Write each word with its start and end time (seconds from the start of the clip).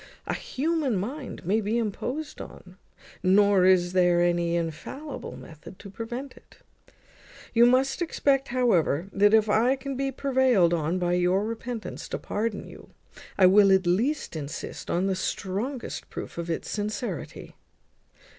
A 0.25 0.33
human 0.33 0.95
mind 0.97 1.45
may 1.45 1.61
be 1.61 1.77
imposed 1.77 2.41
on; 2.41 2.75
nor 3.21 3.65
is 3.65 3.93
there 3.93 4.19
any 4.19 4.55
infallible 4.55 5.37
method 5.37 5.77
to 5.77 5.91
prevent 5.91 6.35
it. 6.35 6.57
You 7.53 7.67
must 7.67 8.01
expect, 8.01 8.47
however, 8.47 9.09
that 9.13 9.31
if 9.35 9.47
I 9.47 9.75
can 9.75 9.95
be 9.95 10.11
prevailed 10.11 10.73
on 10.73 10.97
by 10.97 11.13
your 11.13 11.45
repentance 11.45 12.09
to 12.09 12.17
pardon 12.17 12.65
you, 12.67 12.89
I 13.37 13.45
will 13.45 13.71
at 13.71 13.85
least 13.85 14.35
insist 14.35 14.89
on 14.89 15.05
the 15.05 15.13
strongest 15.15 16.09
proof 16.09 16.39
of 16.39 16.49
its 16.49 16.67
sincerity." 16.67 17.53